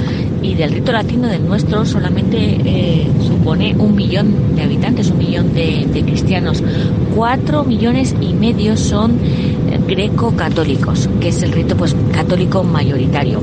[0.41, 5.53] y del rito latino del nuestro solamente eh, supone un millón de habitantes, un millón
[5.53, 6.63] de, de cristianos.
[7.15, 9.19] Cuatro millones y medio son
[9.88, 13.41] greco-católicos, que es el rito pues católico mayoritario.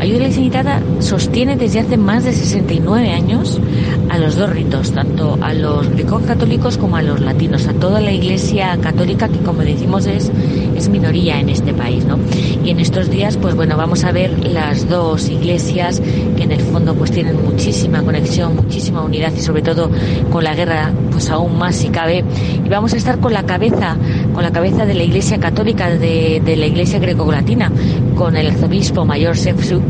[0.00, 3.60] Ayuda Ilimitada sostiene desde hace más de 69 años
[4.08, 8.12] a los dos ritos, tanto a los greco-católicos como a los latinos, a toda la
[8.12, 10.30] Iglesia católica que como decimos es,
[10.76, 12.18] es minoría en este país, ¿no?
[12.64, 16.00] Y en estos días, pues bueno, vamos a ver las dos iglesias
[16.36, 19.90] que en el fondo pues tienen muchísima conexión, muchísima unidad y sobre todo
[20.30, 22.24] con la guerra pues aún más si cabe.
[22.64, 23.96] Y vamos a estar con la cabeza,
[24.32, 27.70] con la cabeza de la Iglesia católica de, de la Iglesia greco-latina,
[28.16, 29.82] con el arzobispo mayor Sefsuk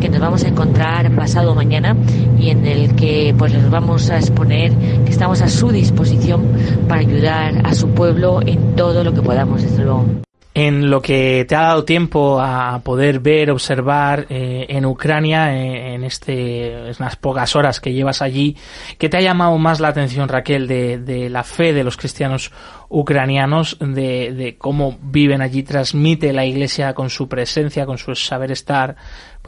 [0.00, 1.96] que nos vamos a encontrar pasado mañana
[2.38, 4.72] y en el que pues nos vamos a exponer
[5.04, 6.46] que estamos a su disposición
[6.88, 10.27] para ayudar a su pueblo en todo lo que podamos, desde luego
[10.58, 15.94] en lo que te ha dado tiempo a poder ver, observar eh, en Ucrania, eh,
[15.94, 18.56] en este, en las pocas horas que llevas allí,
[18.98, 22.50] ¿qué te ha llamado más la atención, Raquel, de, de la fe de los cristianos
[22.88, 28.50] ucranianos, de, de, cómo viven allí, transmite la Iglesia con su presencia, con su saber
[28.50, 28.96] estar,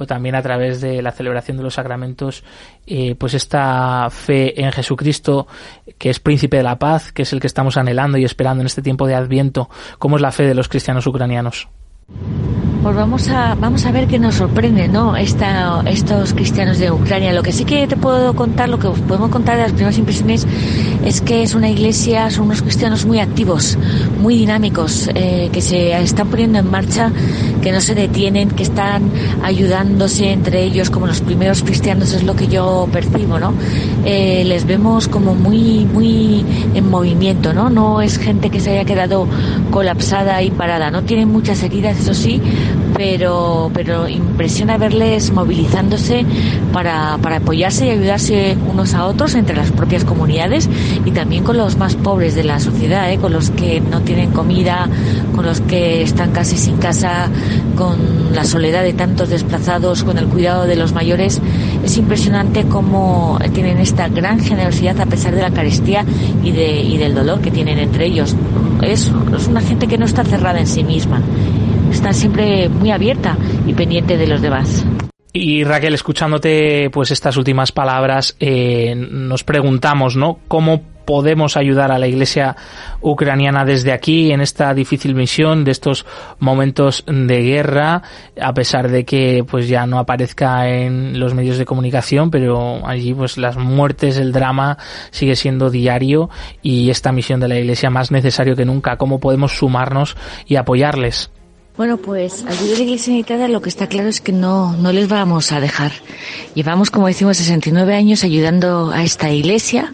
[0.01, 2.43] pues también a través de la celebración de los sacramentos,
[2.87, 5.47] eh, pues esta fe en Jesucristo,
[5.99, 8.67] que es príncipe de la paz, que es el que estamos anhelando y esperando en
[8.67, 11.69] este tiempo de Adviento, ¿cómo es la fe de los cristianos ucranianos?
[12.83, 15.15] Pues vamos a, vamos a ver qué nos sorprende, ¿no?
[15.15, 17.35] Esta, estos cristianos de Ucrania.
[17.35, 19.99] Lo que sí que te puedo contar, lo que os podemos contar de las primeras
[19.99, 20.47] impresiones,
[21.05, 23.77] es que es una iglesia, son unos cristianos muy activos,
[24.19, 27.13] muy dinámicos, eh, que se están poniendo en marcha,
[27.61, 29.11] que no se detienen, que están
[29.43, 33.53] ayudándose entre ellos como los primeros cristianos, es lo que yo percibo, ¿no?
[34.07, 37.69] Eh, les vemos como muy, muy en movimiento, ¿no?
[37.69, 39.27] No es gente que se haya quedado
[39.71, 42.41] colapsada y parada, no tienen muchas heridas, eso sí,
[42.97, 46.27] pero, pero impresiona verles movilizándose
[46.73, 50.69] para, para apoyarse y ayudarse unos a otros entre las propias comunidades
[51.05, 53.19] y también con los más pobres de la sociedad, ¿eh?
[53.19, 54.89] con los que no tienen comida,
[55.35, 57.29] con los que están casi sin casa,
[57.77, 61.41] con la soledad de tantos desplazados, con el cuidado de los mayores.
[61.85, 66.05] Es impresionante cómo tienen esta gran generosidad a pesar de la carestía
[66.43, 68.37] y, de, y del dolor que tienen entre ellos.
[68.83, 71.23] Es, es una gente que no está cerrada en sí misma
[71.91, 74.85] está siempre muy abierta y pendiente de los demás.
[75.33, 80.41] Y Raquel, escuchándote pues estas últimas palabras, eh, nos preguntamos, ¿no?
[80.49, 82.57] ¿Cómo podemos ayudar a la Iglesia
[83.01, 86.07] ucraniana desde aquí en esta difícil misión de estos
[86.39, 88.03] momentos de guerra,
[88.41, 93.13] a pesar de que pues ya no aparezca en los medios de comunicación, pero allí
[93.13, 94.79] pues las muertes, el drama
[95.11, 96.31] sigue siendo diario
[96.63, 98.97] y esta misión de la Iglesia más necesario que nunca.
[98.97, 101.31] ¿Cómo podemos sumarnos y apoyarles?
[101.81, 104.93] Bueno, pues ayuda a la Iglesia Unitada lo que está claro es que no, no
[104.93, 105.93] les vamos a dejar.
[106.55, 109.91] Llevamos, como decimos, 69 años ayudando a esta iglesia.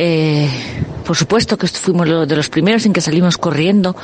[0.00, 0.48] Eh,
[1.08, 3.96] por supuesto que fuimos de los primeros en que salimos corriendo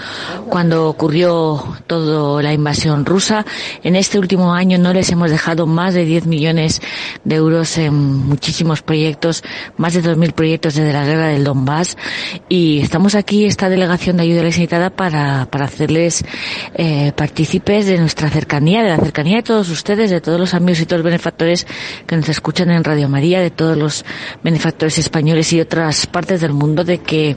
[0.48, 3.44] cuando ocurrió toda la invasión rusa.
[3.82, 6.80] En este último año no les hemos dejado más de 10 millones
[7.22, 9.44] de euros en muchísimos proyectos,
[9.76, 11.98] más de 2.000 proyectos desde la guerra del Donbass.
[12.48, 16.24] Y estamos aquí, esta delegación de ayuda necesitada, para, para hacerles
[16.74, 20.80] eh, partícipes de nuestra cercanía, de la cercanía de todos ustedes, de todos los amigos
[20.80, 21.66] y todos los benefactores
[22.06, 24.06] que nos escuchan en Radio María, de todos los
[24.42, 27.36] benefactores españoles y otras partes del mundo, de que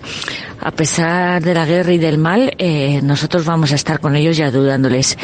[0.59, 4.37] a pesar de la guerra y del mal, eh, nosotros vamos a estar con ellos
[4.39, 5.17] y ayudándoles.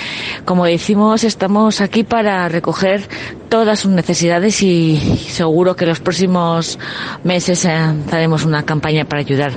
[0.46, 3.08] Como decimos, estamos aquí para recoger
[3.54, 6.80] todas sus necesidades y seguro que los próximos
[7.24, 9.52] meses haremos una campaña para ayudar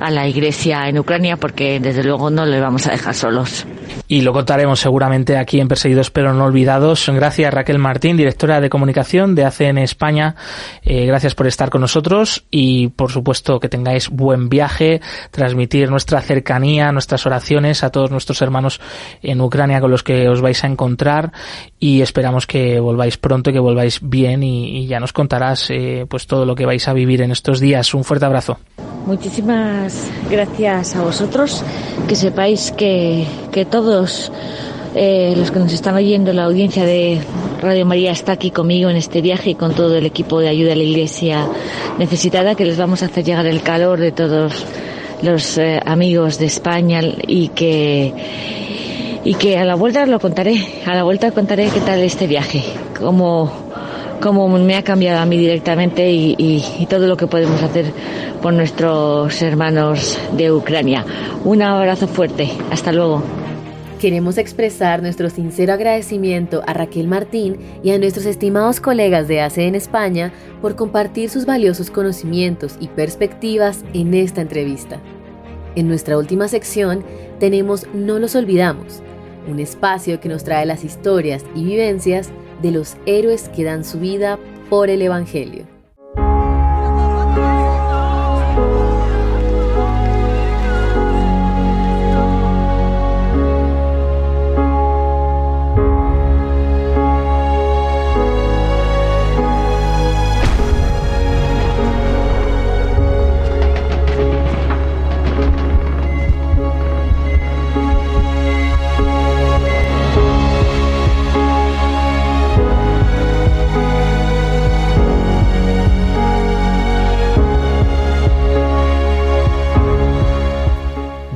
[0.00, 3.66] a la iglesia en Ucrania porque desde luego no le vamos a dejar solos.
[4.08, 7.06] Y lo contaremos seguramente aquí en Perseguidos pero no olvidados.
[7.12, 10.34] Gracias Raquel Martín, directora de comunicación de ACN España.
[10.82, 16.22] Eh, gracias por estar con nosotros y por supuesto que tengáis buen viaje, transmitir nuestra
[16.22, 18.80] cercanía, nuestras oraciones a todos nuestros hermanos
[19.22, 21.32] en Ucrania con los que os vais a encontrar
[21.78, 26.26] y esperamos que volváis pronto y que volváis bien y, ya nos contarás eh, pues
[26.26, 27.94] todo lo que vais a vivir en estos días.
[27.94, 28.58] Un fuerte abrazo.
[29.06, 31.64] Muchísimas gracias a vosotros,
[32.08, 34.30] que sepáis que, que todos
[34.94, 37.20] eh, los que nos están oyendo, la audiencia de
[37.62, 40.72] Radio María está aquí conmigo en este viaje y con todo el equipo de ayuda
[40.72, 41.48] a la Iglesia
[41.98, 44.66] necesitada, que les vamos a hacer llegar el calor de todos
[45.22, 48.12] los eh, amigos de España y que
[49.24, 52.64] y que a la vuelta lo contaré, a la vuelta contaré qué tal este viaje,
[52.98, 53.52] cómo,
[54.20, 57.86] cómo me ha cambiado a mí directamente y, y todo lo que podemos hacer
[58.40, 61.04] por nuestros hermanos de Ucrania.
[61.44, 63.22] Un abrazo fuerte, hasta luego.
[64.00, 69.68] Queremos expresar nuestro sincero agradecimiento a Raquel Martín y a nuestros estimados colegas de ACE
[69.68, 74.98] en España por compartir sus valiosos conocimientos y perspectivas en esta entrevista.
[75.76, 77.04] En nuestra última sección
[77.38, 79.04] tenemos No los olvidamos,
[79.46, 83.98] un espacio que nos trae las historias y vivencias de los héroes que dan su
[83.98, 84.38] vida
[84.70, 85.71] por el Evangelio.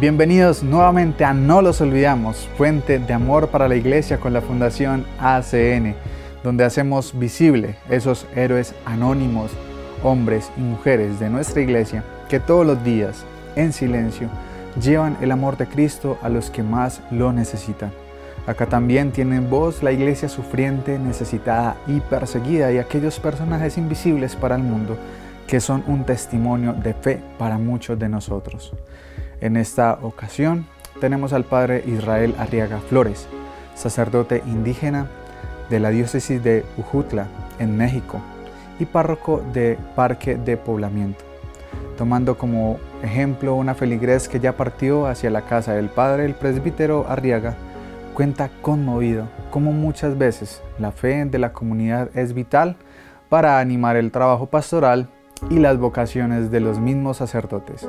[0.09, 5.05] Bienvenidos nuevamente a No los olvidamos, fuente de amor para la iglesia con la Fundación
[5.19, 5.97] ACN,
[6.45, 9.51] donde hacemos visible esos héroes anónimos,
[10.05, 13.25] hombres y mujeres de nuestra iglesia que todos los días,
[13.57, 14.29] en silencio,
[14.81, 17.90] llevan el amor de Cristo a los que más lo necesitan.
[18.47, 24.55] Acá también tienen voz la iglesia sufriente, necesitada y perseguida y aquellos personajes invisibles para
[24.55, 24.97] el mundo
[25.49, 28.73] que son un testimonio de fe para muchos de nosotros.
[29.40, 30.66] En esta ocasión
[31.01, 33.28] tenemos al Padre Israel Arriaga Flores,
[33.74, 35.09] sacerdote indígena
[35.68, 37.26] de la diócesis de Ujutla,
[37.59, 38.20] en México,
[38.78, 41.24] y párroco de Parque de Poblamiento,
[41.99, 47.07] tomando como ejemplo una feligres que ya partió hacia la casa del padre el presbítero
[47.09, 47.57] Arriaga,
[48.14, 52.76] cuenta conmovido cómo muchas veces la fe de la comunidad es vital
[53.28, 55.09] para animar el trabajo pastoral
[55.51, 57.87] y las vocaciones de los mismos sacerdotes.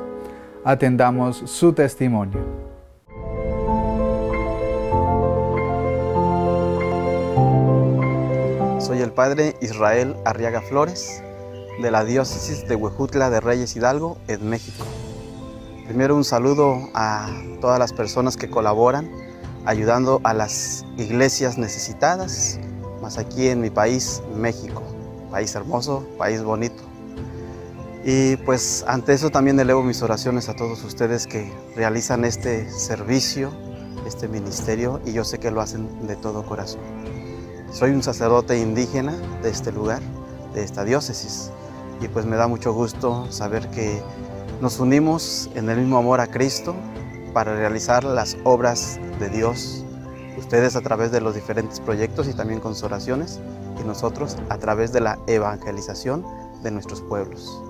[0.68, 2.40] Atendamos su testimonio.
[8.78, 11.22] Soy el padre Israel Arriaga Flores,
[11.80, 14.84] de la diócesis de Huejutla de Reyes Hidalgo, en México.
[15.86, 17.30] Primero un saludo a
[17.62, 19.10] todas las personas que colaboran
[19.64, 22.60] ayudando a las iglesias necesitadas,
[23.00, 24.82] más aquí en mi país, México,
[25.30, 26.87] país hermoso, país bonito.
[28.10, 33.52] Y pues ante eso también elevo mis oraciones a todos ustedes que realizan este servicio,
[34.06, 36.80] este ministerio, y yo sé que lo hacen de todo corazón.
[37.70, 40.00] Soy un sacerdote indígena de este lugar,
[40.54, 41.50] de esta diócesis,
[42.00, 44.00] y pues me da mucho gusto saber que
[44.62, 46.74] nos unimos en el mismo amor a Cristo
[47.34, 49.84] para realizar las obras de Dios,
[50.38, 53.38] ustedes a través de los diferentes proyectos y también con sus oraciones,
[53.78, 56.24] y nosotros a través de la evangelización
[56.62, 57.67] de nuestros pueblos.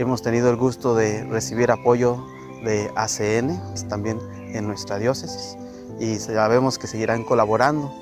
[0.00, 2.24] Hemos tenido el gusto de recibir apoyo
[2.64, 4.18] de ACN, también
[4.54, 5.58] en nuestra diócesis,
[5.98, 7.92] y sabemos que seguirán colaborando.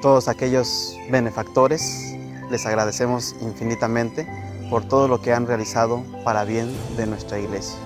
[0.00, 2.16] Todos aquellos benefactores
[2.50, 4.26] les agradecemos infinitamente
[4.70, 7.76] por todo lo que han realizado para bien de nuestra iglesia.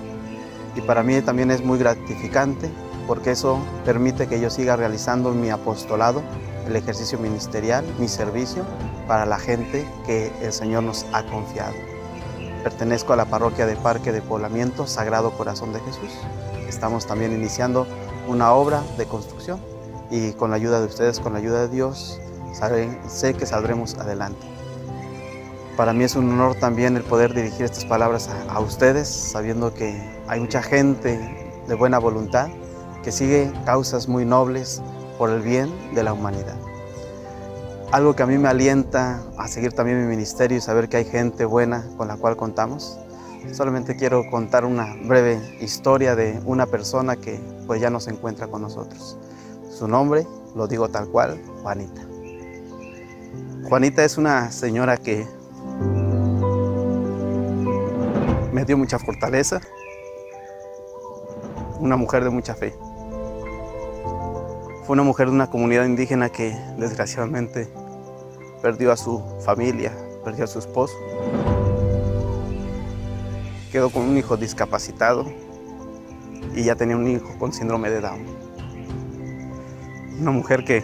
[0.77, 2.69] Y para mí también es muy gratificante
[3.07, 6.23] porque eso permite que yo siga realizando mi apostolado,
[6.65, 8.63] el ejercicio ministerial, mi servicio
[9.05, 11.90] para la gente que el Señor nos ha confiado.
[12.63, 16.11] Pertenezco a la parroquia de Parque de Poblamiento Sagrado Corazón de Jesús.
[16.67, 17.87] Estamos también iniciando
[18.27, 19.59] una obra de construcción
[20.11, 22.19] y con la ayuda de ustedes, con la ayuda de Dios,
[23.07, 24.45] sé que saldremos adelante.
[25.75, 29.73] Para mí es un honor también el poder dirigir estas palabras a, a, ustedes, sabiendo
[29.73, 32.49] que hay mucha gente de buena voluntad
[33.03, 34.83] que sigue causas muy nobles
[35.17, 36.70] por el bien de la humanidad.
[37.91, 41.03] Algo que a mí me alienta a seguir también mi ministerio y saber que hay
[41.03, 42.97] gente buena con la cual contamos.
[43.51, 47.37] Solamente quiero contar una breve historia de una persona que
[47.67, 49.17] pues ya no se encuentra con nosotros.
[49.69, 50.25] Su nombre,
[50.55, 52.01] lo digo tal cual, Juanita.
[53.67, 55.27] Juanita es una señora que
[58.53, 59.59] me dio mucha fortaleza,
[61.81, 62.73] una mujer de mucha fe.
[64.85, 67.80] Fue una mujer de una comunidad indígena que desgraciadamente
[68.61, 69.91] perdió a su familia,
[70.23, 70.93] perdió a su esposo.
[73.71, 75.25] Quedó con un hijo discapacitado
[76.55, 78.25] y ya tenía un hijo con síndrome de Down.
[80.19, 80.83] Una mujer que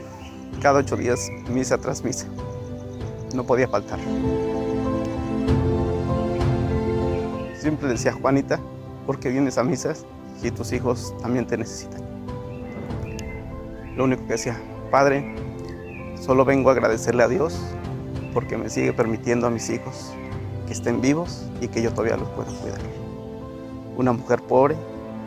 [0.61, 2.28] cada ocho días, misa tras misa,
[3.36, 3.99] no podía faltar.
[7.59, 8.59] Siempre decía Juanita,
[9.05, 10.05] ¿por qué vienes a misas
[10.41, 12.01] y tus hijos también te necesitan?
[13.95, 14.59] Lo único que decía,
[14.89, 15.36] Padre,
[16.28, 17.57] solo vengo a agradecerle a Dios
[18.34, 20.13] porque me sigue permitiendo a mis hijos
[20.67, 22.82] que estén vivos y que yo todavía los puedo cuidar.
[23.95, 24.75] Una mujer pobre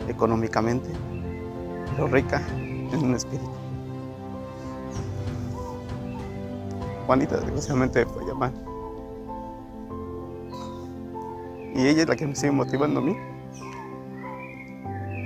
[0.07, 0.87] económicamente,
[1.95, 3.49] pero rica en un espíritu.
[7.07, 8.51] Juanita desgraciadamente fue llamar.
[11.73, 13.17] Y ella es la que me sigue motivando a mí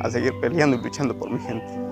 [0.01, 1.84] a seguir peleando y luchando por mi gente.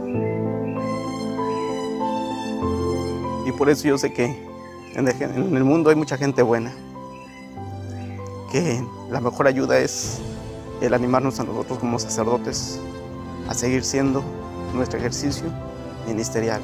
[3.58, 4.54] Por eso yo sé que
[4.96, 6.74] en el mundo hay mucha gente buena,
[8.52, 10.20] que la mejor ayuda es
[10.82, 12.80] el animarnos a nosotros como sacerdotes
[13.50, 14.24] a seguir siendo
[14.74, 15.46] nuestro ejercicio
[16.08, 16.62] ministerial,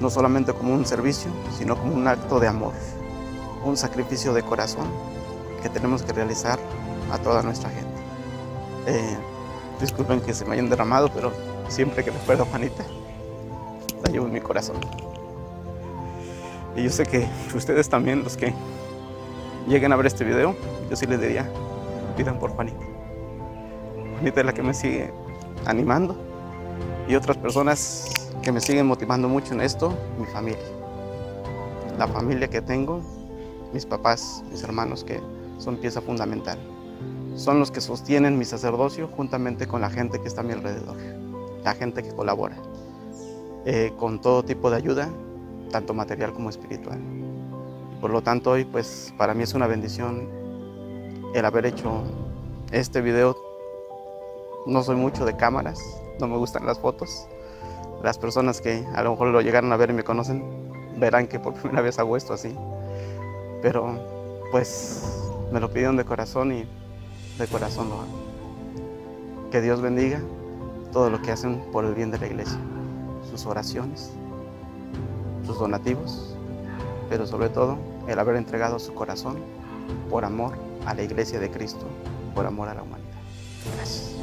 [0.00, 2.72] no solamente como un servicio, sino como un acto de amor,
[3.64, 4.86] un sacrificio de corazón
[5.62, 6.58] que tenemos que realizar
[7.12, 7.86] a toda nuestra gente.
[8.86, 9.16] Eh,
[9.80, 11.32] disculpen que se me hayan derramado, pero
[11.68, 12.84] siempre que recuerdo a Juanita,
[14.04, 14.76] la llevo en mi corazón.
[16.76, 18.52] Y yo sé que ustedes también, los que
[19.66, 20.54] lleguen a ver este video,
[20.90, 21.50] yo sí les diría,
[22.16, 22.84] pidan por Juanita.
[24.14, 25.10] Juanita es la que me sigue
[25.64, 26.16] animando
[27.08, 30.58] y otras personas que me siguen motivando mucho en esto, mi familia.
[31.98, 33.00] La familia que tengo,
[33.72, 35.20] mis papás, mis hermanos, que
[35.58, 36.58] son pieza fundamental
[37.36, 40.96] son los que sostienen mi sacerdocio juntamente con la gente que está a mi alrededor,
[41.64, 42.56] la gente que colabora,
[43.66, 45.10] eh, con todo tipo de ayuda,
[45.70, 46.98] tanto material como espiritual.
[48.00, 50.28] Por lo tanto, hoy pues para mí es una bendición
[51.34, 52.02] el haber hecho
[52.72, 53.36] este video.
[54.66, 55.78] No soy mucho de cámaras,
[56.20, 57.28] no me gustan las fotos,
[58.02, 60.44] Las personas que a lo mejor lo llegaron a ver y me conocen
[60.98, 62.54] verán que por primera vez hago esto así.
[63.62, 63.98] Pero
[64.50, 65.02] pues
[65.52, 66.66] me lo pidieron de corazón y
[67.38, 69.50] de corazón lo hago.
[69.50, 70.20] Que Dios bendiga
[70.92, 72.58] todo lo que hacen por el bien de la iglesia,
[73.30, 74.10] sus oraciones,
[75.46, 76.34] sus donativos,
[77.08, 79.36] pero sobre todo el haber entregado su corazón
[80.10, 80.52] por amor
[80.84, 81.86] a la iglesia de Cristo,
[82.34, 83.06] por amor a la humanidad.
[83.74, 84.14] Gracias.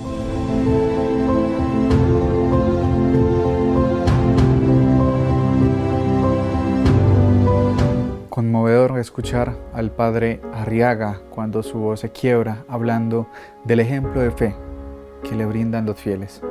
[8.29, 13.27] Conmovedor escuchar al padre Arriaga cuando su voz se quiebra hablando
[13.63, 14.55] del ejemplo de fe
[15.23, 16.41] que le brindan los fieles.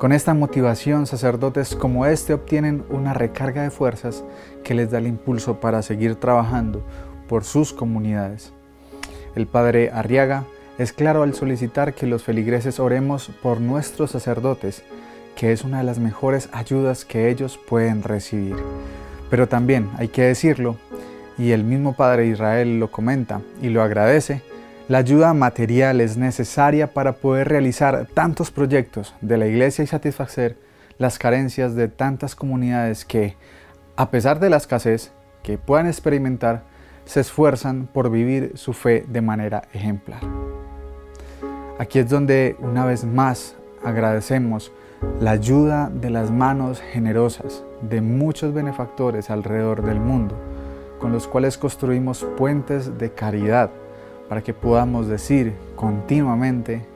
[0.00, 4.24] Con esta motivación, sacerdotes como este obtienen una recarga de fuerzas
[4.64, 6.82] que les da el impulso para seguir trabajando
[7.28, 8.50] por sus comunidades.
[9.34, 10.44] El padre Arriaga
[10.78, 14.84] es claro al solicitar que los feligreses oremos por nuestros sacerdotes,
[15.36, 18.56] que es una de las mejores ayudas que ellos pueden recibir.
[19.28, 20.76] Pero también hay que decirlo,
[21.36, 24.40] y el mismo padre Israel lo comenta y lo agradece,
[24.90, 30.56] la ayuda material es necesaria para poder realizar tantos proyectos de la iglesia y satisfacer
[30.98, 33.36] las carencias de tantas comunidades que,
[33.94, 35.12] a pesar de la escasez
[35.44, 36.64] que puedan experimentar,
[37.04, 40.22] se esfuerzan por vivir su fe de manera ejemplar.
[41.78, 44.72] Aquí es donde una vez más agradecemos
[45.20, 50.34] la ayuda de las manos generosas de muchos benefactores alrededor del mundo,
[50.98, 53.70] con los cuales construimos puentes de caridad
[54.30, 56.86] para que podamos decir continuamente,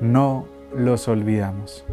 [0.00, 1.84] no los olvidamos.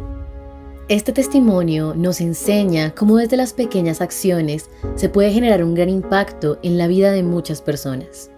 [0.88, 6.60] Este testimonio nos enseña cómo desde las pequeñas acciones se puede generar un gran impacto
[6.62, 8.30] en la vida de muchas personas.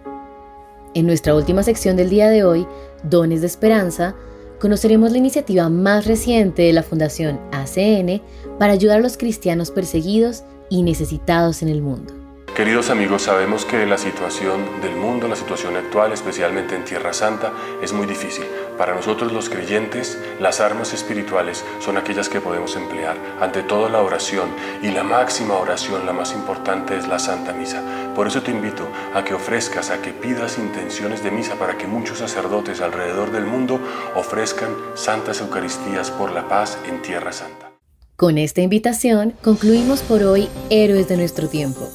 [0.94, 2.66] En nuestra última sección del día de hoy,
[3.02, 4.14] Dones de Esperanza,
[4.58, 8.22] conoceremos la iniciativa más reciente de la Fundación ACN
[8.58, 12.27] para ayudar a los cristianos perseguidos y necesitados en el mundo.
[12.58, 17.52] Queridos amigos, sabemos que la situación del mundo, la situación actual, especialmente en Tierra Santa,
[17.80, 18.46] es muy difícil.
[18.76, 23.16] Para nosotros los creyentes, las armas espirituales son aquellas que podemos emplear.
[23.40, 24.48] Ante todo la oración
[24.82, 28.12] y la máxima oración, la más importante es la Santa Misa.
[28.16, 31.86] Por eso te invito a que ofrezcas, a que pidas intenciones de misa para que
[31.86, 33.78] muchos sacerdotes alrededor del mundo
[34.16, 37.70] ofrezcan santas Eucaristías por la paz en Tierra Santa.
[38.16, 41.88] Con esta invitación concluimos por hoy Héroes de nuestro tiempo.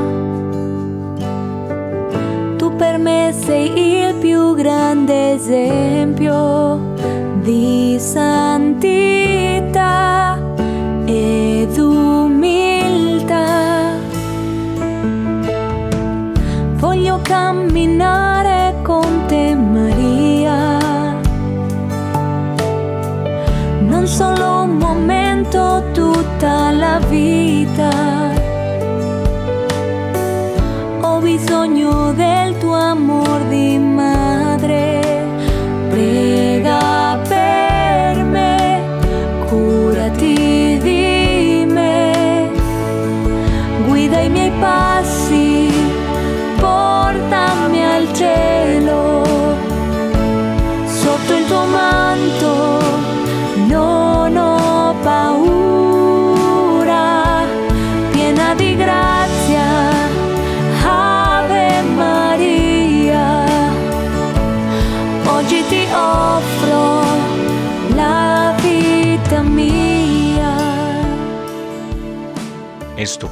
[2.57, 6.79] Tu per me sei il più grande esempio
[7.43, 8.49] di santità